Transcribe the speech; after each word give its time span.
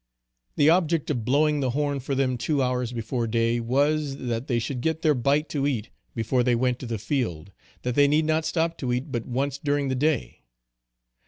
The 0.55 0.67
object 0.67 1.11
of 1.11 1.23
blowing 1.23 1.59
the 1.59 1.69
horn 1.77 1.99
for 1.99 2.15
them 2.15 2.35
two 2.35 2.63
hours 2.63 2.91
before 2.91 3.27
day, 3.27 3.59
was, 3.59 4.17
that 4.17 4.47
they 4.47 4.57
should 4.57 4.81
get 4.81 5.03
their 5.03 5.13
bite 5.13 5.47
to 5.49 5.67
eat, 5.67 5.91
before 6.15 6.41
they 6.43 6.55
went 6.55 6.79
to 6.79 6.87
the 6.87 6.97
field, 6.97 7.51
that 7.83 7.93
they 7.93 8.07
need 8.07 8.25
not 8.25 8.43
stop 8.43 8.79
to 8.79 8.91
eat 8.91 9.11
but 9.11 9.27
once 9.27 9.59
during 9.59 9.89
the 9.89 9.93
day. 9.95 10.41